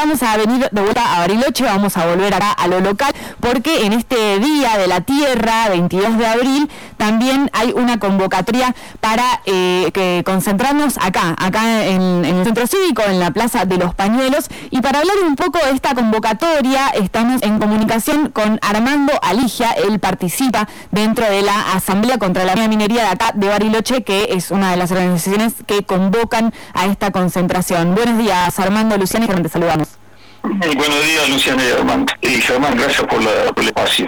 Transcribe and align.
vamos 0.00 0.22
a 0.22 0.34
venir 0.38 0.66
de 0.72 0.80
vuelta 0.80 1.14
a 1.14 1.18
Bariloche, 1.18 1.62
vamos 1.62 1.94
a 1.94 2.06
volver 2.06 2.32
acá 2.32 2.52
a 2.52 2.66
lo 2.68 2.80
local, 2.80 3.12
porque 3.40 3.86
en 3.86 3.92
este 3.92 4.38
Día 4.38 4.78
de 4.78 4.86
la 4.86 5.00
Tierra, 5.00 5.68
22 5.68 6.18
de 6.18 6.26
abril, 6.26 6.70
también 6.96 7.50
hay 7.52 7.72
una 7.72 7.98
convocatoria 7.98 8.74
para 9.00 9.24
eh, 9.46 10.22
concentrarnos 10.24 10.98
acá, 10.98 11.34
acá 11.38 11.86
en, 11.86 12.24
el 12.24 12.44
Centro 12.44 12.66
Cívico, 12.66 13.02
en 13.06 13.18
la 13.18 13.30
Plaza 13.30 13.64
de 13.64 13.78
los 13.78 13.94
Pañuelos. 13.94 14.48
Y 14.70 14.80
para 14.80 15.00
hablar 15.00 15.16
un 15.26 15.36
poco 15.36 15.58
de 15.64 15.72
esta 15.72 15.94
convocatoria, 15.94 16.88
estamos 16.88 17.42
en 17.42 17.58
comunicación 17.58 18.30
con 18.30 18.58
Armando 18.62 19.12
Aligia, 19.22 19.72
él 19.72 19.98
participa 19.98 20.68
dentro 20.90 21.24
de 21.24 21.42
la 21.42 21.72
Asamblea 21.72 22.18
contra 22.18 22.44
la 22.44 22.54
Minería 22.68 23.02
de 23.02 23.08
acá 23.08 23.32
de 23.34 23.48
Bariloche, 23.48 24.02
que 24.02 24.28
es 24.32 24.50
una 24.50 24.70
de 24.70 24.76
las 24.76 24.90
organizaciones 24.90 25.54
que 25.66 25.84
convocan 25.84 26.52
a 26.74 26.86
esta 26.86 27.10
concentración. 27.10 27.94
Buenos 27.94 28.18
días, 28.18 28.58
Armando, 28.58 28.96
Luciana, 28.96 29.26
y 29.26 29.42
te 29.42 29.48
saludamos. 29.48 29.99
Buenos 30.42 31.04
días, 31.04 31.28
Luciana 31.28 31.62
y 31.64 31.72
Armando. 31.72 32.12
Y 32.22 32.28
Germán, 32.40 32.76
gracias 32.76 33.06
por, 33.06 33.20
el 33.20 33.66
espacio. 33.66 34.06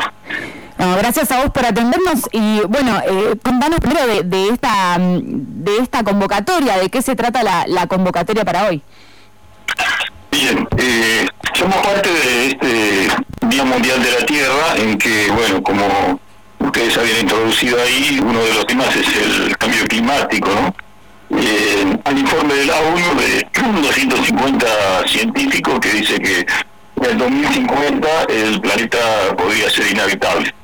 gracias 0.79 1.31
a 1.31 1.43
vos 1.43 1.51
por 1.51 1.67
atendernos 1.67 2.29
y 2.33 2.61
bueno, 2.69 3.01
eh, 3.07 3.37
contanos 3.43 3.81
primero 3.81 4.07
de, 4.23 4.49
esta 4.49 4.97
de 4.99 5.77
esta 5.79 6.03
convocatoria, 6.03 6.79
de 6.79 6.89
qué 6.89 7.03
se 7.03 7.15
trata 7.15 7.43
la, 7.43 7.87
convocatoria 7.87 8.45
para 8.45 8.67
hoy. 8.67 8.83
Bien, 10.31 10.67
eh, 10.79 11.27
somos 11.55 11.77
parte 11.77 12.09
de 12.09 12.47
este 12.47 13.09
Día 13.49 13.65
Mundial 13.65 14.03
de 14.03 14.11
la 14.13 14.27
Tierra 14.27 14.77
en 14.77 14.99
que, 14.99 15.31
bueno, 15.31 15.63
como 15.63 16.19
ustedes 16.59 16.97
habían 16.97 17.21
introducido 17.21 17.81
ahí, 17.81 18.19
uno 18.23 18.43
de 18.43 18.55
los 18.55 18.67
temas 18.67 18.95
es 18.97 19.07
el 19.17 19.57
cambio 19.59 19.87
climático, 19.87 20.49
¿no? 20.51 20.75
Eh, 21.37 21.99
al 22.05 22.19
informe 22.19 22.55
de 22.55 22.67
la 22.67 22.81
ONU 22.81 23.21
de 23.21 23.47
250 23.83 24.67
científicos 25.07 25.81
que 25.81 25.91
dice 25.93 26.19
que 26.19 26.47
en 26.97 27.11
el 27.11 27.19
2050 27.19 28.09
el 28.29 28.61
planeta 28.61 28.99
podría 29.37 29.71
ser 29.71 29.91
inhabitable. 29.91 30.55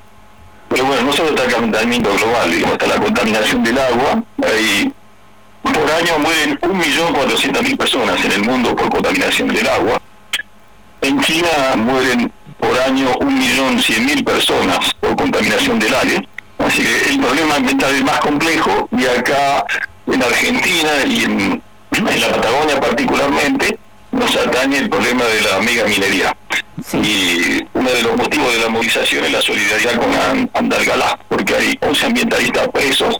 Pero 0.68 0.84
bueno, 0.84 1.02
no 1.02 1.12
solo 1.12 1.30
está 1.30 1.44
el 1.44 1.52
calentamiento 1.52 2.14
global, 2.14 2.52
sino 2.52 2.72
está 2.72 2.86
la 2.86 3.00
contaminación 3.00 3.64
del 3.64 3.78
agua. 3.78 4.22
Hay, 4.44 4.92
por 5.62 5.90
año 5.90 6.18
mueren 6.18 6.58
1.400.000 6.60 7.76
personas 7.76 8.24
en 8.24 8.32
el 8.32 8.42
mundo 8.42 8.76
por 8.76 8.90
contaminación 8.90 9.48
del 9.48 9.66
agua. 9.66 10.00
En 11.00 11.20
China 11.22 11.48
mueren 11.76 12.30
por 12.58 12.78
año 12.80 13.12
1.100.000 13.14 14.24
personas 14.24 14.94
por 15.00 15.16
contaminación 15.16 15.78
del 15.78 15.94
aire. 15.94 16.28
Así 16.58 16.82
que 16.82 17.10
el 17.10 17.20
problema 17.20 17.54
ambiental 17.54 17.94
es 17.94 18.04
más 18.04 18.20
complejo 18.20 18.88
y 18.92 19.06
acá 19.06 19.64
en 20.12 20.22
Argentina 20.22 20.90
y 21.06 21.24
en, 21.24 21.62
la 22.20 22.28
Patagonia 22.28 22.80
particularmente, 22.80 23.78
nos 24.12 24.36
atañe 24.36 24.78
el 24.78 24.88
problema 24.88 25.24
de 25.24 25.40
la 25.42 25.60
mega 25.60 25.84
minería. 25.84 26.34
Y 26.92 27.64
uno 27.74 27.90
de 27.90 28.02
los 28.02 28.16
motivos 28.16 28.52
de 28.52 28.60
la 28.60 28.68
movilización 28.68 29.24
es 29.24 29.32
la 29.32 29.42
solidaridad 29.42 29.96
con 29.96 30.50
Andalgalá, 30.54 31.18
porque 31.28 31.54
hay 31.54 31.78
11 31.80 32.06
ambientalistas 32.06 32.68
presos 32.68 33.18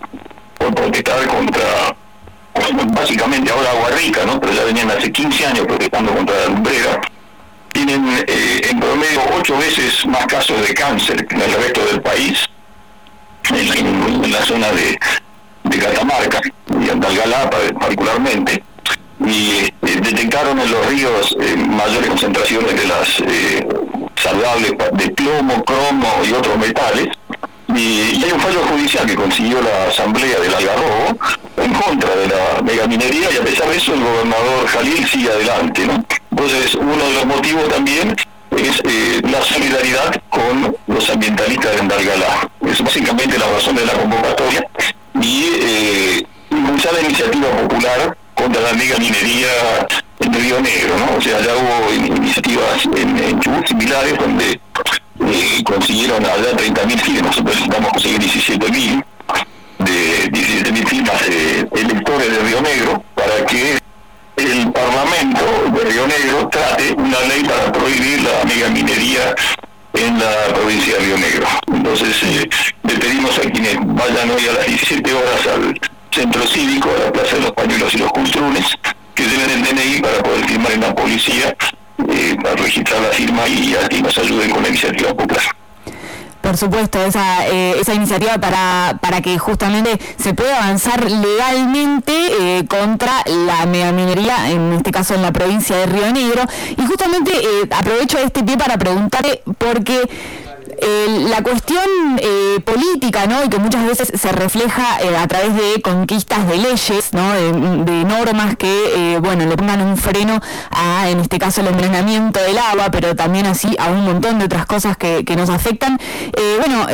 por 0.57 0.75
protestar 0.75 1.27
contra, 1.27 1.97
básicamente 2.93 3.51
ahora 3.51 3.71
Agua 3.71 3.91
Rica, 3.91 4.25
¿no? 4.25 4.41
pero 4.41 4.53
ya 4.53 4.65
venían 4.65 4.91
hace 4.91 5.11
15 5.11 5.47
años 5.47 5.67
protestando 5.67 6.15
contra 6.15 6.37
la 6.37 6.47
lumbrera. 6.47 7.01
Tienen 7.73 8.25
eh, 8.27 8.61
en 8.71 8.81
promedio 8.81 9.21
ocho 9.37 9.59
veces 9.59 10.07
más 10.07 10.27
casos 10.27 10.67
de 10.67 10.75
cáncer 10.75 11.27
que 11.27 11.35
en 11.35 11.43
el 11.43 11.53
resto 11.53 11.85
del 11.87 12.01
país, 12.01 12.47
en 13.51 14.33
la 14.33 14.43
zona 14.43 14.71
de, 14.73 14.99
de 15.69 15.79
Catamarca 15.79 16.41
y 16.81 16.91
Andalgalá 16.91 17.51
particularmente, 17.51 18.63
y 19.27 19.51
eh, 19.65 19.73
detectaron 19.83 20.59
en 20.59 20.71
los 20.71 20.87
ríos 20.87 21.37
eh, 21.41 21.57
mayores 21.57 22.09
concentraciones 22.09 22.81
de 22.81 22.87
las 22.87 23.21
eh, 23.21 23.67
saludables 24.17 24.73
de 24.93 25.11
plomo, 25.11 25.65
cromo 25.65 26.23
y 26.29 26.33
otros 26.33 26.57
metales. 26.59 27.09
Y, 27.75 28.23
hay 28.25 28.33
un 28.33 28.41
fallo 28.41 28.61
judicial 28.71 29.07
que 29.07 29.15
consiguió 29.15 29.61
la 29.61 29.89
Asamblea 29.91 30.39
del 30.41 30.55
Algarrobo 30.55 31.19
en 31.57 31.75
contra 31.75 32.17
de 32.17 32.29
la 32.29 32.63
megaminería 32.63 33.29
y 33.33 33.37
a 33.37 33.45
pesar 33.45 33.69
de 33.69 33.77
eso 33.77 33.95
el 33.95 34.01
gobernador 34.01 34.67
Jalil 34.69 35.07
sigue 35.07 35.31
adelante. 35.31 35.87
¿no? 35.87 36.05
Entonces 36.31 36.75
uno 36.75 37.05
de 37.05 37.13
los 37.13 37.27
motivos 37.27 37.69
también 37.69 38.17
es 38.51 38.83
la 39.23 39.43
solidaridad 39.43 40.23
con 40.31 40.77
los 40.87 41.11
ambientalistas 41.11 41.75
de 41.75 41.81
Andalgalá. 41.81 42.51
Es 42.67 42.83
básicamente 42.83 43.39
la 43.39 43.47
razón 43.47 43.77
de 43.77 43.85
la 43.85 43.93
convocatoria 43.93 44.67
y 45.23 45.51
eh, 45.63 46.27
impulsar 46.51 46.95
la 46.95 47.01
iniciativa 47.03 47.49
popular 47.63 48.17
contra 48.35 48.63
la 48.63 48.73
mega 48.75 48.99
minería 48.99 49.49
en 50.21 50.33
Río 50.33 50.61
Negro, 50.61 50.97
¿no? 50.99 51.17
O 51.17 51.21
sea, 51.21 51.41
ya 51.41 51.55
hubo 51.55 51.93
iniciativas 51.93 52.85
en, 52.97 53.41
Chubut 53.41 53.67
similares 53.67 54.19
donde 54.19 54.61
eh, 55.21 55.63
consiguieron 55.65 56.25
allá 56.25 56.53
30.000 56.57 57.01
firmas, 57.01 57.37
nosotros 57.37 57.55
necesitamos 57.55 57.91
conseguir 57.93 58.21
17.000 58.21 59.05
de 59.79 60.31
17.000 60.31 60.87
firmas 60.87 61.27
de 61.27 61.69
electores 61.81 62.31
de 62.31 62.39
Río 62.41 62.61
Negro 62.61 63.03
para 63.15 63.47
que 63.47 63.79
el 64.37 64.73
Parlamento 64.73 65.45
de 65.75 65.91
Río 65.91 66.07
Negro 66.07 66.49
trate 66.49 66.93
una 66.95 67.21
ley 67.23 67.45
para 67.45 67.73
prohibir 67.73 68.23
la 68.23 68.45
mega 68.45 68.69
minería 68.69 69.35
en 69.99 70.19
la 70.19 70.55
provincia 70.55 70.95
de 70.95 71.01
Río 71.01 71.19
Negro. 71.19 71.47
Entonces, 71.73 72.23
eh, 72.23 72.49
le 72.85 72.95
pedimos 72.95 73.39
a 73.39 73.43
quienes 73.43 73.77
vayan 73.81 74.31
hoy 74.31 74.47
a 74.49 74.53
las 74.53 74.67
17 74.67 75.13
horas 75.13 75.47
al 75.47 75.81
centro 76.11 76.47
cívico, 76.47 76.89
a 76.91 77.05
la 77.07 77.13
Plaza 77.13 77.37
de 77.37 77.43
los 77.43 77.53
Pañuelos 77.53 77.95
y 77.95 77.99
los 77.99 78.13
Culturones, 78.13 78.67
que 79.15 79.25
deben 79.25 79.51
el 79.51 79.63
DNI 79.65 80.01
para 80.01 80.23
poder 80.23 80.45
firmar 80.47 80.73
en 80.73 80.81
la 80.81 80.95
policía, 80.95 81.57
eh, 82.09 82.37
para 82.43 82.57
registrar 82.57 83.01
la 83.03 83.09
firma 83.09 83.49
y 83.49 84.03
nos 84.03 84.17
ayuden 84.19 84.51
con 84.51 84.63
la 84.63 84.69
iniciativa 84.69 85.15
popular 85.15 85.43
por 86.49 86.57
supuesto, 86.57 87.05
esa, 87.05 87.47
eh, 87.47 87.79
esa 87.79 87.93
iniciativa 87.93 88.39
para, 88.39 88.97
para 89.03 89.21
que 89.21 89.37
justamente 89.37 90.01
se 90.17 90.33
pueda 90.33 90.57
avanzar 90.57 91.05
legalmente 91.05 92.13
eh, 92.41 92.65
contra 92.67 93.23
la 93.27 93.67
megaminería, 93.67 94.51
en 94.51 94.73
este 94.73 94.91
caso 94.91 95.15
en 95.15 95.21
la 95.21 95.31
provincia 95.31 95.77
de 95.77 95.85
Río 95.85 96.11
Negro. 96.11 96.45
Y 96.75 96.87
justamente 96.87 97.33
eh, 97.33 97.69
aprovecho 97.71 98.17
este 98.17 98.43
pie 98.43 98.57
para 98.57 98.79
preguntarle, 98.79 99.43
porque 99.59 100.09
la 100.81 101.43
cuestión 101.43 101.85
eh, 102.19 102.61
política, 102.65 103.27
¿no? 103.27 103.45
Y 103.45 103.49
que 103.49 103.59
muchas 103.59 103.85
veces 103.87 104.13
se 104.21 104.33
refleja 104.33 105.01
eh, 105.03 105.17
a 105.17 105.27
través 105.27 105.55
de 105.55 105.81
conquistas 105.83 106.49
de 106.49 106.57
leyes, 106.57 107.13
¿no? 107.13 107.33
De, 107.33 107.99
normas 108.09 108.57
que, 108.57 109.15
eh, 109.15 109.19
bueno, 109.19 109.45
le 109.45 109.57
pongan 109.57 109.83
un 109.83 109.97
freno 109.97 110.41
a, 110.71 111.11
en 111.11 111.21
este 111.21 111.39
caso, 111.39 111.61
el 111.61 111.69
envenenamiento 111.69 112.41
del 112.41 112.57
agua, 112.59 112.91
pero 112.91 113.15
también 113.15 113.47
así 113.47 113.77
a 113.79 113.91
un 113.91 114.05
montón 114.05 114.39
de 114.39 114.47
otras 114.47 114.67
cosas 114.67 114.97
que, 114.97 115.25
que 115.25 115.37
nos 115.37 115.51
afectan. 115.51 115.99
bueno, 116.59 116.87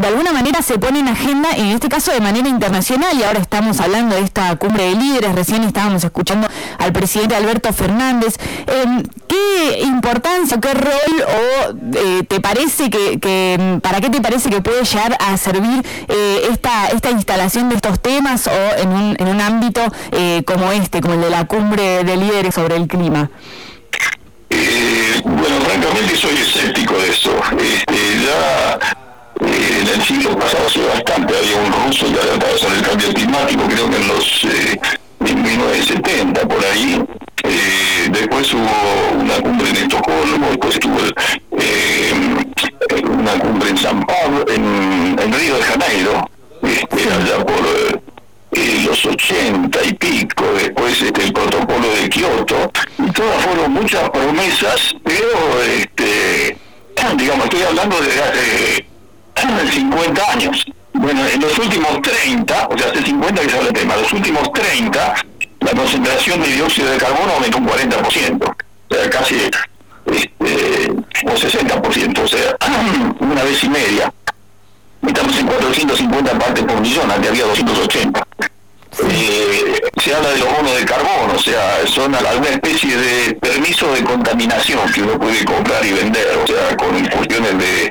de 0.00 0.06
alguna 0.06 0.32
manera 0.32 0.62
se 0.62 0.78
pone 0.78 1.00
en 1.00 1.08
agenda, 1.08 1.50
en 1.56 1.66
este 1.66 1.88
caso 1.88 2.12
de 2.12 2.20
manera 2.20 2.48
internacional, 2.48 3.16
y 3.18 3.22
ahora 3.22 3.40
estamos 3.40 3.80
hablando 3.80 4.16
de 4.16 4.22
esta 4.22 4.54
cumbre 4.56 4.84
de 4.84 4.94
líderes, 4.96 5.34
recién 5.34 5.62
estábamos 5.64 6.04
escuchando 6.04 6.48
al 6.78 6.92
presidente 6.92 7.34
Alberto 7.34 7.72
Fernández. 7.72 8.36
¿Qué 9.28 9.80
importancia, 9.82 10.58
qué 10.60 10.74
rol 10.74 10.92
o 11.26 12.24
te 12.26 12.40
parece 12.40 12.90
que 12.90 13.00
que, 13.18 13.78
¿para 13.82 14.00
qué 14.00 14.10
te 14.10 14.20
parece 14.20 14.50
que 14.50 14.60
puede 14.60 14.84
llegar 14.84 15.16
a 15.20 15.36
servir 15.36 15.84
eh, 16.08 16.48
esta, 16.50 17.10
instalación 17.10 17.68
de 17.68 17.76
estos 17.76 18.00
temas 18.00 18.46
o 18.46 18.76
en 18.78 18.88
un, 19.26 19.40
ámbito 19.40 19.80
eh, 20.12 20.42
como 20.46 20.70
este, 20.72 21.00
como 21.00 21.14
el 21.14 21.20
de 21.22 21.30
la 21.30 21.46
cumbre 21.46 22.04
de 22.04 22.16
líderes 22.16 22.54
sobre 22.54 22.76
el 22.76 22.86
clima? 22.86 23.30
Eh, 24.50 25.20
bueno, 25.24 25.60
francamente 25.64 26.16
soy 26.16 26.34
escéptico 26.36 26.94
de 26.94 27.10
eso. 27.10 27.32
Este, 27.58 28.24
ya 28.24 28.78
en 29.40 29.88
el 29.88 30.02
siglo 30.02 30.38
pasado 30.38 30.66
hace 30.66 30.80
bastante 30.86 31.34
había 31.36 31.56
un 31.56 31.86
ruso 31.86 32.06
que 32.06 32.18
hablaba 32.20 32.58
sobre 32.58 32.76
el 32.76 32.82
cambio 32.82 33.12
climático, 33.14 33.62
creo 33.68 33.90
que 33.90 33.96
en 33.96 34.08
los 34.08 34.44
en 35.20 35.42
1970 35.42 36.48
por 36.48 36.64
ahí. 36.64 37.02
después 38.10 38.52
hubo 38.54 39.20
una 39.20 39.34
cumbre 39.40 39.70
en 39.70 39.76
Estocolmo, 39.76 40.48
después 40.48 40.74
estuvo 40.74 40.98
una 43.12 43.38
cumbre 43.38 43.70
en 43.70 43.78
San 43.78 44.04
Pablo, 44.04 44.44
en, 44.48 45.32
Río 45.32 45.56
de 45.56 45.62
Janeiro, 45.62 46.30
este, 46.62 47.12
allá 47.12 47.44
por 47.44 47.60
eh, 48.52 48.82
los 48.84 49.04
ochenta 49.06 49.78
y 49.84 49.92
pico, 49.94 50.44
después 50.56 51.00
este, 51.02 51.22
el 51.22 51.32
protocolo 51.32 51.88
de 51.94 52.08
Kioto, 52.08 52.70
y 52.98 53.10
todas 53.12 53.44
fueron 53.44 53.72
muchas 53.72 54.10
promesas, 54.10 54.94
pero 55.04 55.62
este, 55.78 56.56
digamos, 57.16 57.44
estoy 57.44 57.62
hablando 57.62 58.00
de 58.00 58.22
hace 58.22 58.89
50 59.70 60.32
años. 60.32 60.64
Bueno, 60.92 61.26
en 61.26 61.40
los 61.40 61.58
últimos 61.58 62.02
30, 62.02 62.68
o 62.68 62.78
sea, 62.78 62.90
hace 62.90 63.02
50 63.02 63.42
que 63.42 63.48
se 63.48 63.56
habla 63.56 63.70
del 63.70 63.80
tema, 63.80 63.96
los 63.96 64.12
últimos 64.12 64.52
30, 64.52 65.14
la 65.60 65.70
concentración 65.70 66.42
de 66.42 66.48
dióxido 66.48 66.90
de 66.90 66.98
carbono 66.98 67.32
aumentó 67.32 67.58
un 67.58 67.68
40%, 67.68 68.54
o 68.90 68.94
sea, 68.94 69.10
casi 69.10 69.36
este, 70.06 70.90
o 71.26 71.30
60%, 71.30 72.18
o 72.18 72.28
sea, 72.28 72.56
una 73.20 73.44
vez 73.44 73.62
y 73.64 73.68
media. 73.68 74.12
Estamos 75.06 75.38
en 75.38 75.46
450 75.46 76.38
partes 76.38 76.64
por 76.64 76.80
millón, 76.80 77.10
antes 77.10 77.30
había 77.30 77.44
280. 77.44 78.22
eh, 79.08 79.80
se 80.02 80.14
habla 80.14 80.30
de 80.30 80.38
los 80.38 80.56
bonos 80.56 80.76
de 80.76 80.84
carbono, 80.84 81.34
o 81.34 81.38
sea, 81.38 81.86
son 81.86 82.14
alguna 82.14 82.50
especie 82.50 82.96
de 82.96 83.34
permiso 83.34 83.92
de 83.92 84.04
contaminación 84.04 84.92
que 84.92 85.02
uno 85.02 85.18
puede 85.18 85.44
comprar 85.44 85.84
y 85.86 85.92
vender, 85.92 86.38
o 86.42 86.46
sea, 86.46 86.76
con 86.76 87.06
cuestiones 87.06 87.58
de, 87.58 87.90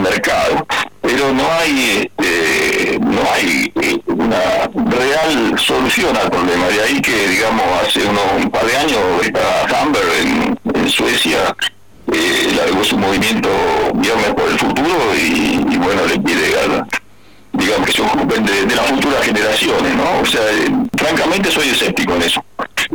mercado, 0.00 0.66
pero 1.00 1.32
no 1.32 1.44
hay 1.60 2.10
este, 2.18 2.98
no 3.00 3.22
hay 3.32 3.72
eh, 3.80 4.00
una 4.06 4.68
real 4.74 5.58
solución 5.58 6.16
al 6.16 6.30
problema. 6.30 6.66
De 6.68 6.82
ahí 6.82 7.00
que, 7.00 7.28
digamos, 7.28 7.64
hace 7.82 8.00
unos 8.06 8.24
un 8.44 8.50
par 8.50 8.64
de 8.66 8.76
años, 8.76 8.98
está 9.22 9.66
en, 9.74 10.56
Suecia 10.88 11.54
eh, 12.12 12.56
su 12.82 12.96
movimiento 12.96 13.48
Viernes 13.94 14.34
por 14.34 14.48
el 14.48 14.58
Futuro 14.58 15.14
y, 15.20 15.76
bueno, 15.78 16.06
le 16.06 16.18
pide 16.20 16.54
a 16.60 16.86
digamos 17.52 17.86
que 17.86 17.92
se 17.92 18.02
ocupen 18.02 18.44
de, 18.44 18.76
las 18.76 18.86
futuras 18.86 19.24
generaciones, 19.24 19.94
¿no? 19.94 20.20
O 20.20 20.26
sea, 20.26 20.42
eh, 20.42 20.70
francamente 20.96 21.50
soy 21.50 21.68
escéptico 21.70 22.14
en 22.14 22.22
eso. 22.22 22.44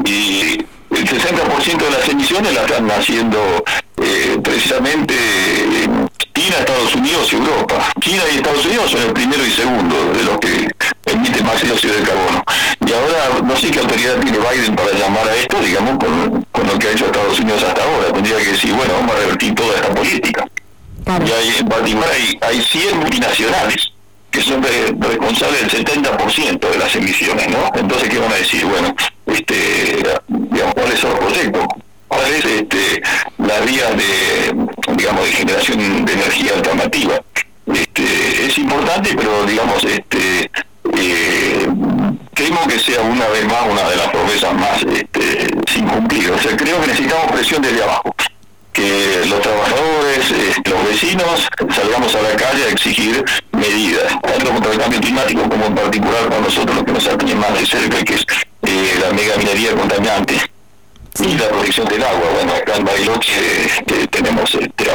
Y 0.06 0.66
el 0.92 1.08
60% 1.08 1.78
de 1.78 1.92
las 1.92 2.10
emisiones 2.10 2.54
las 2.54 2.66
están 2.66 2.90
haciendo 2.92 3.64
eh, 3.98 4.38
precisamente 4.42 5.14
China, 6.42 6.58
Estados 6.58 6.96
Unidos 6.96 7.34
y 7.34 7.36
Europa. 7.36 7.92
China 8.00 8.24
y 8.34 8.38
Estados 8.38 8.66
Unidos 8.66 8.90
son 8.90 9.02
el 9.04 9.14
primero 9.14 9.46
y 9.46 9.52
segundo 9.52 9.96
de 10.12 10.24
los 10.24 10.40
que 10.40 10.72
emiten 11.06 11.46
más 11.46 11.62
dióxido 11.62 11.94
de 11.94 12.02
carbono. 12.02 12.44
Y 12.84 12.92
ahora 12.94 13.42
no 13.44 13.56
sé 13.56 13.70
qué 13.70 13.80
autoridad 13.80 14.16
tiene 14.22 14.40
Biden 14.40 14.76
para 14.76 14.92
llamar 14.92 15.28
a 15.28 15.36
esto, 15.36 15.60
digamos, 15.60 16.00
con, 16.00 16.66
lo 16.66 16.80
que 16.80 16.88
ha 16.88 16.92
hecho 16.94 17.06
Estados 17.06 17.40
Unidos 17.40 17.62
hasta 17.62 17.84
ahora. 17.84 18.12
Tendría 18.12 18.38
que 18.38 18.54
decir, 18.54 18.74
bueno, 18.74 18.92
vamos 18.94 19.16
a 19.16 19.20
revertir 19.20 19.54
toda 19.54 19.76
esta 19.76 19.94
política. 19.94 20.48
Y 21.06 21.32
hay, 21.32 21.56
en 21.60 21.68
particular 21.68 22.10
hay, 22.12 22.40
hay 22.42 22.62
100 22.62 23.00
multinacionales 23.00 23.92
que 24.32 24.42
son 24.42 24.64
responsables 24.64 25.72
del 25.72 25.86
70% 25.86 26.60
de 26.72 26.78
las 26.80 26.96
emisiones, 26.96 27.50
¿no? 27.50 27.72
Entonces, 27.76 28.10
¿qué 28.10 28.18
van 28.18 28.32
a 28.32 28.36
decir? 28.36 28.66
Bueno, 28.66 28.96
este, 29.28 30.02
digamos, 30.28 30.74
¿cuáles 30.74 31.00
son 31.00 31.12
los 31.12 31.20
proyectos? 31.20 31.66
¿Cuál 32.12 32.30
es 32.34 32.44
este, 32.44 33.02
la 33.38 33.62
vía 33.62 33.90
de, 33.92 34.54
digamos, 34.98 35.26
de 35.26 35.32
generación 35.32 36.06
de 36.06 36.12
energía 36.12 36.52
alternativa? 36.56 37.22
Este, 37.74 38.48
es 38.48 38.58
importante, 38.58 39.16
pero, 39.16 39.46
digamos, 39.46 39.82
este, 39.86 40.52
eh, 40.98 41.70
temo 42.34 42.68
que 42.68 42.80
sea 42.80 43.02
una 43.02 43.30
vez 43.30 43.46
más 43.46 43.64
una 43.66 43.90
de 43.90 43.96
las 43.96 44.10
promesas 44.10 44.54
más 44.54 44.84
este, 44.84 45.48
sin 45.72 45.88
cumplir. 45.88 46.32
O 46.32 46.38
sea, 46.38 46.58
creo 46.58 46.82
que 46.82 46.88
necesitamos 46.88 47.32
presión 47.32 47.62
desde 47.62 47.82
abajo 47.82 48.14
que 48.74 49.22
los 49.30 49.42
trabajadores, 49.42 50.32
este, 50.32 50.70
los 50.70 50.84
vecinos, 50.84 51.48
salgamos 51.74 52.14
a 52.14 52.22
la 52.24 52.36
calle 52.36 52.66
a 52.66 52.72
exigir 52.72 53.24
medidas, 53.54 54.20
tanto 54.22 54.52
contra 54.52 54.72
el 54.74 54.80
cambio 54.80 55.00
climático 55.00 55.48
como 55.48 55.66
en 55.66 55.76
particular 55.76 56.28
para 56.28 56.42
nosotros 56.42 56.76
lo 56.76 56.84
que 56.84 56.92
nos 56.92 57.08
atañe 57.08 57.36
más 57.36 57.58
de 57.58 57.66
cerca, 57.66 58.04
que 58.04 58.16
es 58.16 58.26
eh, 58.64 59.00
la 59.02 59.14
mega 59.14 59.38
minería 59.38 59.74
contaminante 59.78 60.36
y 61.20 61.38
la 61.38 61.48
protección 61.50 61.88
del 61.88 62.04
agua. 62.04 62.30
Bueno, 62.34 62.54
acá 62.54 62.76
en 62.76 62.86
Bariloche 62.86 63.66
este, 63.66 64.08
tenemos, 64.08 64.54
este, 64.56 64.86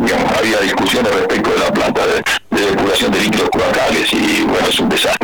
digamos, 0.00 0.32
había 0.38 0.58
discusiones 0.60 1.14
respecto 1.14 1.50
de 1.50 1.58
la 1.58 1.72
planta 1.72 2.02
de, 2.06 2.22
depuración 2.66 3.12
de 3.12 3.20
líquidos 3.20 3.50
cloacales 3.50 4.12
y 4.12 4.42
bueno, 4.42 4.68
es 4.68 4.78
un 4.78 4.88
desastre 4.88 5.21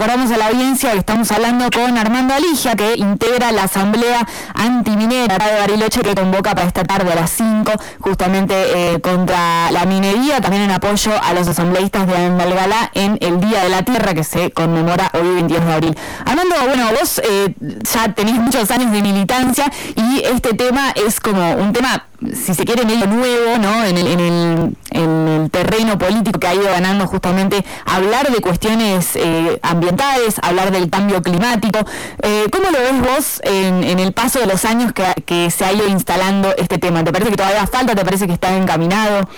recordamos 0.00 0.30
a 0.30 0.38
la 0.38 0.46
audiencia 0.46 0.92
que 0.92 0.98
estamos 0.98 1.30
hablando 1.30 1.68
con 1.70 1.98
Armando 1.98 2.32
Aligia, 2.32 2.74
que 2.74 2.94
integra 2.96 3.52
la 3.52 3.64
Asamblea 3.64 4.26
Antiminera 4.54 5.36
de 5.36 5.60
Bariloche, 5.60 6.00
que 6.00 6.14
convoca 6.14 6.54
para 6.54 6.66
esta 6.66 6.84
tarde 6.84 7.12
a 7.12 7.16
las 7.16 7.30
5, 7.32 7.70
justamente 8.00 8.54
eh, 8.94 9.00
contra 9.02 9.70
la 9.70 9.84
minería, 9.84 10.40
también 10.40 10.62
en 10.62 10.70
apoyo 10.70 11.12
a 11.22 11.34
los 11.34 11.46
asambleístas 11.48 12.06
de 12.06 12.16
Andalgalá 12.16 12.90
en 12.94 13.18
el 13.20 13.42
Día 13.42 13.62
de 13.62 13.68
la 13.68 13.82
Tierra, 13.82 14.14
que 14.14 14.24
se 14.24 14.50
conmemora 14.52 15.10
hoy 15.12 15.34
22 15.34 15.66
de 15.66 15.72
abril. 15.74 15.98
Armando, 16.24 16.54
bueno, 16.64 16.88
vos 16.98 17.20
eh, 17.22 17.54
ya 17.60 18.14
tenés 18.14 18.36
muchos 18.36 18.70
años 18.70 18.92
de 18.92 19.02
militancia 19.02 19.70
y 19.96 20.22
este 20.24 20.54
tema 20.54 20.92
es 20.92 21.20
como 21.20 21.56
un 21.56 21.74
tema 21.74 22.06
si 22.20 22.54
se 22.54 22.64
quiere, 22.64 22.84
medio 22.84 23.06
nuevo, 23.06 23.58
¿no? 23.58 23.84
En 23.84 23.96
el, 23.96 24.06
en 24.06 24.20
el, 24.20 24.76
en 24.90 25.28
el 25.28 25.50
terreno 25.50 25.98
político 25.98 26.38
que 26.38 26.46
ha 26.46 26.54
ido 26.54 26.64
ganando 26.64 27.06
justamente 27.06 27.64
hablar 27.86 28.30
de 28.30 28.40
cuestiones 28.40 29.16
eh, 29.16 29.58
ambientales, 29.62 30.36
hablar 30.42 30.70
del 30.70 30.90
cambio 30.90 31.22
climático. 31.22 31.78
Eh, 32.22 32.46
¿Cómo 32.52 32.70
lo 32.70 32.78
ves 32.78 33.00
vos 33.00 33.40
en, 33.44 33.98
el 33.98 34.12
paso 34.12 34.38
de 34.38 34.46
los 34.46 34.64
años 34.64 34.92
que, 34.92 35.04
que 35.24 35.50
se 35.50 35.64
ha 35.64 35.72
ido 35.72 35.88
instalando 35.88 36.54
este 36.56 36.78
tema? 36.78 37.02
¿Te 37.04 37.12
parece 37.12 37.30
que 37.30 37.36
todavía 37.36 37.66
falta? 37.66 37.94
¿Te 37.94 38.04
parece 38.04 38.26
que 38.26 38.34
está 38.34 38.54
encaminado? 38.54 39.28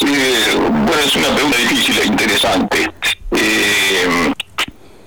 Bueno, 0.00 1.02
es 1.04 1.16
una 1.16 1.28
pregunta 1.34 1.58
difícil 1.58 1.98
e 1.98 2.06
interesante. 2.06 2.90
Eh, 3.32 4.32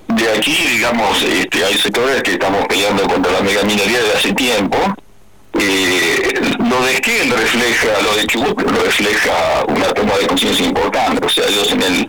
de 0.08 0.38
aquí, 0.38 0.56
digamos, 0.72 1.22
este, 1.24 1.64
hay 1.64 1.76
sectores 1.76 2.22
que 2.24 2.34
estamos 2.34 2.66
peleando 2.68 3.04
contra 3.08 3.32
la 3.32 3.42
megaminería 3.42 4.00
desde 4.00 4.18
hace 4.18 4.34
tiempo 4.34 4.78
eh, 5.54 6.34
lo 6.60 6.82
de 6.86 6.94
Esquel 6.94 7.32
refleja, 7.32 7.88
lo 8.04 8.16
de 8.16 8.28
Chubut 8.28 8.62
refleja 8.62 9.66
una 9.68 9.86
toma 9.94 10.18
de 10.18 10.28
conciencia 10.28 10.66
importante. 10.66 11.26
O 11.26 11.30
sea, 11.30 11.48
ellos 11.48 11.72
en 11.72 11.82
el 11.82 12.08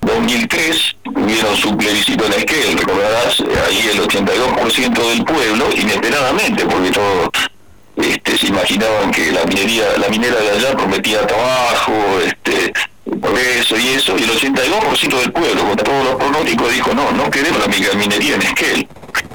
2003 0.00 0.96
tuvieron 1.04 1.56
su 1.56 1.76
plebiscito 1.76 2.26
en 2.26 2.32
Esquel, 2.32 2.78
recordarás, 2.78 3.40
ahí 3.68 3.90
el 3.92 4.00
82% 4.00 5.08
del 5.08 5.24
pueblo, 5.24 5.68
inesperadamente, 5.76 6.64
porque 6.66 6.90
todos 6.90 7.28
este, 7.96 8.38
se 8.38 8.46
imaginaban 8.48 9.10
que 9.10 9.30
la 9.30 9.44
minería, 9.44 9.84
la 9.98 10.08
minera 10.08 10.40
de 10.40 10.50
allá 10.50 10.76
prometía 10.76 11.26
trabajo, 11.26 11.92
este, 12.24 12.72
progreso 13.20 13.76
y 13.76 13.88
eso, 13.88 14.16
y 14.18 14.22
el 14.22 14.30
82% 14.30 15.20
del 15.20 15.32
pueblo, 15.32 15.64
con 15.64 15.76
todos 15.76 16.04
los 16.04 16.14
pronósticos, 16.16 16.72
dijo 16.72 16.94
no, 16.94 17.12
no 17.12 17.30
queremos 17.30 17.60
la 17.60 17.94
minería 17.94 18.34
en 18.34 18.42
Esquel. 18.42 18.88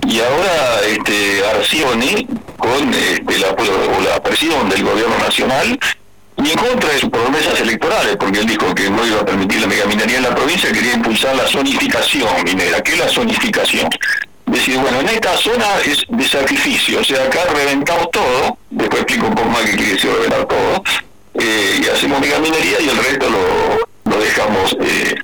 Y 0.07 0.19
ahora 0.19 0.81
este, 0.87 1.43
Arcioni 1.47 2.27
con 2.65 2.93
este, 2.93 3.39
la, 3.39 3.55
la 4.09 4.23
presión 4.23 4.69
del 4.69 4.83
gobierno 4.83 5.17
nacional 5.19 5.79
y 6.37 6.49
en 6.49 6.57
contra 6.57 6.89
de 6.89 6.99
sus 6.99 7.09
promesas 7.09 7.61
electorales, 7.61 8.17
porque 8.17 8.39
él 8.39 8.47
dijo 8.47 8.73
que 8.73 8.89
no 8.89 9.05
iba 9.05 9.21
a 9.21 9.25
permitir 9.25 9.61
la 9.61 9.67
megaminería 9.67 10.17
en 10.17 10.23
la 10.23 10.35
provincia, 10.35 10.71
quería 10.71 10.93
impulsar 10.93 11.35
la 11.35 11.47
zonificación 11.47 12.27
minera. 12.43 12.81
¿Qué 12.81 12.93
es 12.93 12.99
la 12.99 13.07
zonificación? 13.07 13.89
Decir, 14.45 14.77
bueno, 14.77 14.99
en 14.99 15.09
esta 15.09 15.35
zona 15.37 15.65
es 15.85 16.03
de 16.07 16.27
sacrificio, 16.27 16.99
o 16.99 17.03
sea, 17.03 17.23
acá 17.23 17.39
reventamos 17.53 18.11
todo, 18.11 18.57
después 18.69 19.01
explico 19.01 19.27
un 19.27 19.35
poco 19.35 19.49
más 19.49 19.61
qué 19.61 19.75
quiere 19.75 19.93
decir 19.93 20.11
reventar 20.11 20.45
todo, 20.45 20.83
eh, 21.35 21.81
y 21.81 21.87
hacemos 21.87 22.19
megaminería 22.19 22.79
y 22.79 22.89
el 22.89 22.97
resto 22.97 23.27
lo, 23.29 24.11
lo 24.11 24.23
dejamos 24.23 24.77
eh, 24.81 25.14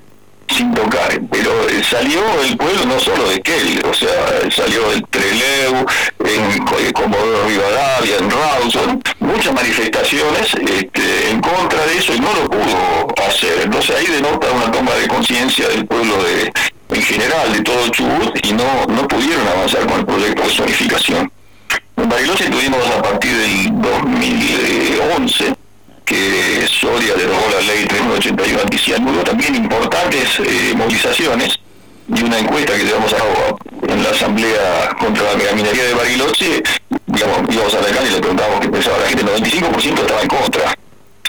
pero 1.30 1.70
eh, 1.70 1.84
salió 1.84 2.22
el 2.44 2.58
pueblo 2.58 2.86
no 2.86 3.00
solo 3.00 3.30
de 3.30 3.42
Kelly, 3.42 3.80
o 3.90 3.94
sea, 3.94 4.52
salió 4.52 4.90
del 4.90 5.04
Treleu, 5.08 5.86
en 6.26 6.94
Comodoro 6.94 7.48
Rivadavia, 7.48 8.18
en 8.18 8.30
Rawson, 8.30 9.04
muchas 9.20 9.54
manifestaciones 9.54 10.54
este, 10.54 11.30
en 11.30 11.42
contra 11.42 11.86
de 11.86 11.98
eso 11.98 12.14
y 12.14 12.20
no 12.20 12.34
lo 12.34 12.50
pudo 12.50 13.08
hacer. 13.28 13.62
Entonces 13.64 13.96
ahí 13.96 14.06
denota 14.08 14.52
una 14.52 14.72
toma 14.72 14.94
de 14.96 15.08
conciencia 15.08 15.68
del 15.70 15.86
pueblo 15.86 16.24
de 16.24 16.52
en 16.90 17.02
general, 17.02 17.54
de 17.54 17.62
todo 17.62 17.88
Chubut, 17.90 18.46
y 18.46 18.52
no, 18.52 18.86
no 18.88 19.08
pudieron 19.08 19.48
avanzar 19.48 19.88
con 19.88 20.00
el 20.00 20.06
proyecto 20.06 20.44
de 20.44 20.50
zonificación. 20.50 21.32
En 21.96 22.10
Bariloche 22.10 22.50
tuvimos 22.50 22.86
a 22.88 23.02
partir 23.02 23.36
del 23.38 23.82
2011 23.82 25.61
que 27.00 27.08
Soria 27.08 27.16
derogó 27.16 27.50
la 27.54 27.62
ley 27.62 27.86
381 27.86 28.62
anticianuro, 28.62 29.24
también 29.24 29.56
importantes 29.56 30.40
eh, 30.40 30.74
movilizaciones 30.76 31.58
y 32.14 32.24
una 32.24 32.40
encuesta 32.40 32.74
que 32.74 32.84
llevamos 32.84 33.14
a 33.14 33.18
cabo 33.18 33.60
en 33.88 34.04
la 34.04 34.10
Asamblea 34.10 34.96
contra 35.00 35.24
la 35.24 35.38
Megaminería 35.38 35.84
de 35.84 35.94
Bariloche, 35.94 36.64
digamos, 37.06 37.54
íbamos 37.54 37.74
a 37.76 37.82
la 37.82 37.88
calle 37.88 38.10
y 38.10 38.12
le 38.12 38.20
preguntábamos 38.20 38.60
qué 38.62 38.70
pensaba 38.70 38.98
la 38.98 39.08
gente, 39.08 39.24
el 39.24 39.44
95% 39.44 40.02
estaba 40.02 40.22
en 40.22 40.28
contra, 40.28 40.76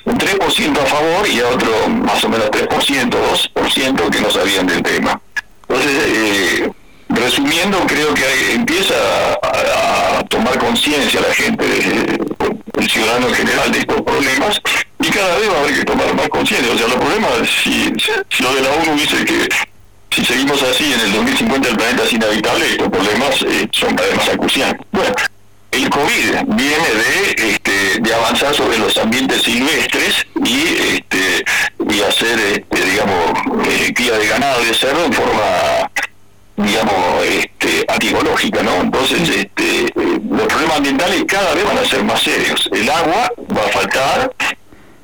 un 0.05 0.19
3% 0.19 0.81
a 0.81 0.87
favor 0.87 1.29
y 1.29 1.41
a 1.41 1.49
otro 1.49 1.89
más 1.89 2.25
o 2.25 2.29
menos 2.29 2.51
3%, 2.51 3.11
2% 3.55 4.11
que 4.11 4.21
no 4.21 4.31
sabían 4.31 4.67
del 4.67 4.83
tema. 4.83 5.21
Entonces, 5.69 5.93
eh, 6.09 6.71
resumiendo, 7.09 7.79
creo 7.87 8.13
que 8.15 8.55
empieza 8.55 8.95
a, 9.43 10.25
tomar 10.29 10.59
conciencia 10.59 11.21
la 11.21 11.35
gente, 11.35 11.65
el 12.79 12.91
ciudadano 12.91 13.29
en 13.29 13.35
general, 13.35 13.71
de 13.71 13.79
estos 13.81 14.01
problemas 14.03 14.61
y 15.03 15.11
cada 15.11 15.39
vez 15.39 15.51
va 15.51 15.57
a 15.57 15.61
haber 15.61 15.75
que 15.75 15.85
tomar 15.85 16.15
más 16.15 16.29
conciencia. 16.29 16.73
O 16.73 16.79
sea, 16.79 16.89
los 16.89 16.97
problemas, 16.97 17.33
si, 17.63 17.93
si 18.31 18.43
lo 18.43 18.55
de 18.55 18.63
la 18.63 18.71
ONU 18.71 18.95
dice 18.99 19.25
que 19.25 19.49
si 20.11 20.25
seguimos 20.25 20.63
así 20.63 20.93
en 20.93 21.01
el 21.01 21.13
2050 21.13 21.69
el 21.69 21.77
planeta 21.77 22.05
es 22.05 22.13
inhabitable, 22.13 22.67
estos 22.71 22.89
problemas 22.89 23.43
eh, 23.43 23.69
son 23.73 23.95
cada 23.97 24.09
vez 24.09 24.17
más 24.19 24.29
acuciantes. 24.29 24.87
Bueno, 24.93 25.15
el 25.73 25.89
COVID 25.89 26.35
viene 26.49 26.89
de, 26.95 27.51
este, 27.51 28.01
de 28.01 28.15
avanzar 28.15 28.55
sobre 28.55 28.79
los 28.79 28.97
ambientes 28.99 29.43
silvestres 29.43 30.27
y, 30.45 30.97
este, 30.97 31.45
y 31.91 32.01
hacer, 32.03 32.39
este, 32.39 32.85
digamos, 32.85 33.33
eh, 33.69 33.93
cría 33.95 34.19
de 34.19 34.27
ganado 34.27 34.63
y 34.63 34.67
de 34.67 34.75
cerdo 34.75 35.05
en 35.05 35.13
forma 35.13 35.91
digamos, 36.57 37.25
este, 37.25 38.63
¿no? 38.63 38.81
Entonces, 38.83 39.29
este, 39.29 39.87
eh, 39.87 40.21
los 40.31 40.47
problemas 40.47 40.77
ambientales 40.77 41.25
cada 41.27 41.55
vez 41.55 41.65
van 41.65 41.79
a 41.79 41.85
ser 41.85 42.05
más 42.05 42.23
serios. 42.23 42.69
El 42.73 42.89
agua 42.89 43.33
va 43.57 43.65
a 43.65 43.69
faltar, 43.69 44.33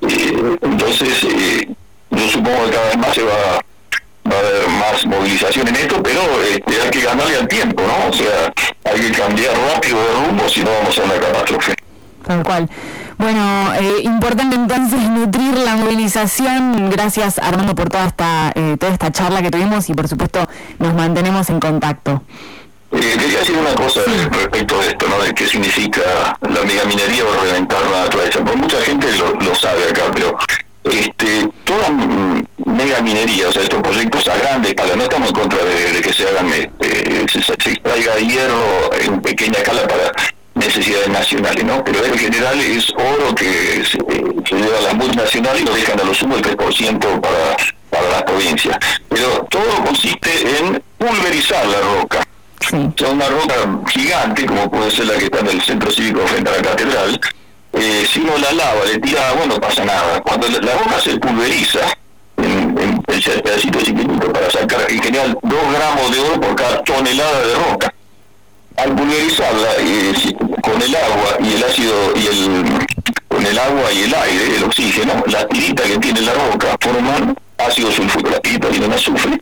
entonces 0.00 1.24
eh, 1.24 1.68
yo 2.10 2.28
supongo 2.28 2.64
que 2.66 2.70
cada 2.70 2.86
vez 2.86 2.98
más 2.98 3.14
se 3.14 3.22
va, 3.22 3.60
va 4.30 4.36
a 4.36 4.38
haber 4.38 4.68
más 4.68 5.06
movilización 5.06 5.68
en 5.68 5.76
esto, 5.76 6.02
pero 6.02 6.20
este, 6.42 6.82
hay 6.82 6.90
que 6.90 7.00
ganarle 7.00 7.36
al 7.36 7.48
tiempo, 7.48 7.82
¿no? 7.82 8.10
O 8.10 8.12
sea, 8.12 8.52
hay 8.84 9.00
que 9.00 9.12
cambiar 9.12 9.54
rápido 9.74 9.98
de 9.98 10.26
rumbo 10.26 10.48
si 10.48 10.60
no 10.60 10.70
vamos 10.70 10.98
a 10.98 11.02
una 11.04 11.14
catástrofe. 11.14 11.74
Tal 12.26 12.42
cual. 12.42 12.68
Bueno, 13.18 13.74
eh, 13.74 14.02
importante 14.02 14.54
entonces 14.54 15.00
nutrir 15.10 15.56
la 15.58 15.76
movilización. 15.76 16.90
Gracias 16.90 17.38
Armando 17.38 17.74
por 17.74 17.90
toda 17.90 18.06
esta, 18.06 18.52
eh, 18.54 18.76
toda 18.78 18.92
esta 18.92 19.10
charla 19.10 19.42
que 19.42 19.50
tuvimos 19.50 19.88
y 19.90 19.94
por 19.94 20.08
supuesto 20.08 20.48
nos 20.78 20.94
mantenemos 20.94 21.50
en 21.50 21.58
contacto. 21.58 22.22
Eh, 22.90 23.16
quería 23.18 23.40
decir 23.40 23.56
una 23.56 23.74
cosa 23.74 24.00
respecto 24.30 24.78
de 24.80 24.88
esto, 24.88 25.08
¿no? 25.08 25.22
De 25.22 25.34
qué 25.34 25.46
significa 25.46 26.00
la 26.40 26.62
megaminería 26.62 27.24
o 27.24 27.44
reventar 27.44 27.82
la 27.90 28.04
naturaleza. 28.04 28.38
Porque 28.40 28.56
mucha 28.56 28.80
gente 28.82 29.06
lo, 29.12 29.54
sabe 29.54 29.84
acá, 29.90 30.04
pero 30.14 30.36
este, 30.84 31.48
toda 31.64 31.90
megaminería, 32.64 33.48
o 33.48 33.52
sea, 33.52 33.62
estos 33.62 33.82
proyectos 33.82 34.26
a 34.28 34.36
grandes 34.38 34.70
escala, 34.70 34.96
no 34.96 35.02
estamos 35.02 35.28
en 35.28 35.34
contra 35.34 35.58
de, 35.64 36.00
que 36.00 36.12
se 36.12 36.28
hagan, 36.28 36.48
este, 36.48 37.26
se, 37.28 37.42
se 37.42 37.52
extraiga 37.52 38.16
hierro 38.16 38.90
en 39.00 39.20
pequeña 39.20 39.58
escala 39.58 39.86
para 39.86 40.12
necesidades 40.58 41.08
nacionales, 41.08 41.64
¿no? 41.64 41.82
Pero 41.84 42.04
en 42.04 42.18
general 42.18 42.60
es 42.60 42.90
oro 42.94 43.34
que 43.34 43.84
se, 43.84 43.98
lleva 44.56 44.78
a 44.78 44.82
las 44.82 44.94
multinacionales 44.94 45.62
y 45.62 45.64
lo 45.64 45.74
dejan 45.74 46.00
a 46.00 46.04
lo 46.04 46.14
sumo 46.14 46.36
el 46.36 46.42
3% 46.42 47.20
para, 47.20 47.56
para 47.90 48.08
las 48.10 48.22
provincias. 48.24 48.78
Pero 49.08 49.46
todo 49.50 49.84
consiste 49.84 50.30
en 50.58 50.82
pulverizar 50.98 51.66
la 51.66 51.80
roca. 51.80 52.07
Sea, 52.98 53.10
una 53.10 53.28
roca 53.28 53.54
gigante, 53.90 54.44
como 54.44 54.68
puede 54.68 54.90
ser 54.90 55.06
la 55.06 55.14
que 55.14 55.26
está 55.26 55.38
en 55.38 55.46
el 55.46 55.62
centro 55.62 55.88
cívico 55.88 56.26
frente 56.26 56.50
a 56.50 56.56
la 56.56 56.62
catedral, 56.62 57.20
eh, 57.74 58.04
si 58.12 58.18
uno 58.18 58.36
la 58.38 58.50
lava, 58.50 58.84
le 58.86 58.98
tira 58.98 59.28
agua, 59.28 59.46
no 59.46 59.60
pasa 59.60 59.84
nada. 59.84 60.20
Cuando 60.22 60.48
la, 60.48 60.72
roca 60.72 60.98
se 60.98 61.16
pulveriza, 61.16 61.78
en, 62.38 62.76
en, 62.76 63.00
pedacitos 63.00 63.84
chiquititos 63.84 64.30
para 64.32 64.50
sacar 64.50 64.90
en 64.90 65.00
general 65.00 65.38
2 65.40 65.58
gramos 65.72 66.10
de 66.10 66.20
oro 66.20 66.40
por 66.40 66.56
cada 66.56 66.82
tonelada 66.82 67.46
de 67.46 67.54
roca 67.54 67.94
al 68.76 68.96
pulverizarla 68.96 69.68
eh, 69.78 70.36
con 70.60 70.82
el 70.82 70.96
agua 70.96 71.36
y 71.40 71.54
el 71.54 71.64
ácido 71.64 71.94
y 72.16 72.26
el 72.26 72.64
con 73.28 73.46
el 73.46 73.58
agua 73.58 73.92
y 73.92 74.02
el 74.02 74.14
aire, 74.14 74.56
el 74.56 74.64
oxígeno, 74.64 75.22
la 75.26 75.46
tirita 75.46 75.84
que 75.84 75.98
tiene 75.98 76.20
la 76.22 76.34
roca 76.34 76.76
forman 76.80 77.36
ácido 77.58 77.92
sulfúrico, 77.92 78.30
la 78.30 78.40
tirita 78.40 78.68
tiene 78.68 78.86
un 78.86 78.92
azufre, 78.92 79.40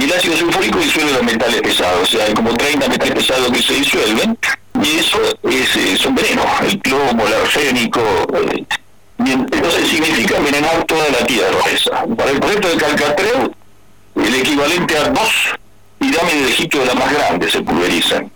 y 0.00 0.04
el 0.04 0.12
ácido 0.12 0.36
sulfúrico 0.36 0.78
disuelve 0.78 1.12
los 1.12 1.22
metales 1.22 1.60
pesados, 1.60 2.02
o 2.02 2.06
sea, 2.06 2.24
hay 2.24 2.32
como 2.32 2.56
30 2.56 2.88
metales 2.88 3.14
pesados 3.14 3.50
que 3.52 3.62
se 3.62 3.74
disuelven, 3.74 4.38
y 4.82 4.98
eso 4.98 5.18
es, 5.42 5.76
es 5.76 6.06
un 6.06 6.14
veneno, 6.14 6.42
el 6.66 6.78
plomo, 6.78 7.26
el 7.26 7.34
arsénico, 7.34 8.00
eh, 8.00 8.64
entonces 9.26 9.88
significa 9.88 10.38
envenenar 10.38 10.84
toda 10.84 11.06
la 11.10 11.26
tierra 11.26 11.58
esa. 11.70 12.04
Para 12.16 12.30
el 12.30 12.40
proyecto 12.40 12.68
de 12.68 12.76
Calcatreu, 12.76 13.52
el 14.16 14.34
equivalente 14.34 14.96
a 14.96 15.08
dos 15.10 15.30
pirámides 15.98 16.46
de 16.46 16.50
Egipto 16.50 16.78
de 16.78 16.86
las 16.86 16.94
más 16.94 17.12
grandes 17.12 17.52
se 17.52 17.60
pulverizan. 17.60 18.30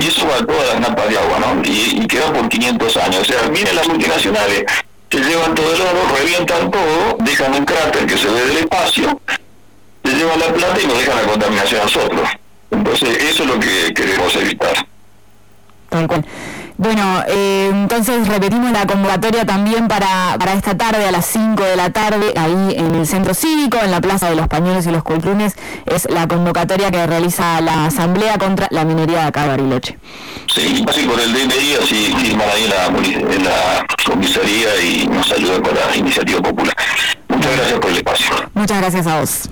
Y 0.00 0.06
eso 0.06 0.28
va 0.28 0.36
a 0.36 0.46
todas 0.46 0.68
las 0.68 0.80
napas 0.80 1.08
de 1.08 1.18
agua, 1.18 1.38
¿no? 1.40 1.62
Y, 1.64 2.06
queda 2.06 2.32
por 2.32 2.48
500 2.48 2.96
años. 2.98 3.20
O 3.20 3.24
sea, 3.24 3.48
miren 3.50 3.74
las 3.74 3.88
multinacionales, 3.88 4.64
se 5.10 5.18
llevan 5.18 5.54
todo 5.54 5.74
el 5.74 5.80
oro, 5.80 6.16
revientan 6.16 6.70
todo, 6.70 7.16
dejan 7.20 7.54
un 7.54 7.64
cráter 7.64 8.06
que 8.06 8.16
se 8.16 8.28
ve 8.28 8.44
del 8.46 8.58
espacio, 8.58 9.20
se 10.10 10.16
llevan 10.16 10.40
la 10.40 10.52
plata 10.52 10.80
y 10.82 10.86
nos 10.86 10.98
dejan 10.98 11.16
la 11.16 11.22
contaminación 11.22 11.80
a 11.80 11.84
nosotros. 11.84 12.28
Entonces, 12.70 13.08
eso 13.24 13.42
es 13.42 13.48
lo 13.48 13.60
que 13.60 13.94
queremos 13.94 14.34
evitar. 14.36 14.86
Tal 15.88 16.06
cual. 16.06 16.24
Bueno, 16.76 17.22
eh, 17.28 17.68
entonces 17.70 18.26
repetimos 18.26 18.72
la 18.72 18.86
convocatoria 18.86 19.44
también 19.44 19.86
para, 19.86 20.38
para 20.38 20.54
esta 20.54 20.78
tarde 20.78 21.06
a 21.06 21.10
las 21.10 21.26
5 21.26 21.62
de 21.62 21.76
la 21.76 21.90
tarde, 21.90 22.32
ahí 22.36 22.74
en 22.74 22.94
el 22.94 23.06
Centro 23.06 23.34
Cívico, 23.34 23.76
en 23.84 23.90
la 23.90 24.00
Plaza 24.00 24.30
de 24.30 24.36
los 24.36 24.48
Pañuelos 24.48 24.86
y 24.86 24.90
los 24.90 25.02
Coltrunes, 25.02 25.56
es 25.84 26.08
la 26.08 26.26
convocatoria 26.26 26.90
que 26.90 27.06
realiza 27.06 27.60
la 27.60 27.84
Asamblea 27.84 28.38
contra 28.38 28.66
la 28.70 28.86
minería 28.86 29.18
de 29.18 29.24
acá 29.24 29.44
Bariloche. 29.44 29.98
Sí, 30.46 30.82
así 30.88 31.02
por 31.02 31.20
el 31.20 31.34
DNI, 31.34 31.74
así 31.82 32.14
firman 32.16 32.48
ahí 32.48 32.64
en 32.64 32.70
la, 32.70 33.34
en 33.34 33.44
la 33.44 33.86
comisaría 34.06 34.80
y 34.82 35.06
nos 35.06 35.30
ayudan 35.32 35.60
con 35.60 35.74
la 35.74 35.94
iniciativa 35.94 36.40
popular. 36.40 36.74
Muchas 37.28 37.56
gracias 37.56 37.78
por 37.78 37.90
el 37.90 37.96
espacio. 37.98 38.50
Muchas 38.54 38.78
gracias 38.80 39.06
a 39.06 39.20
vos. 39.20 39.50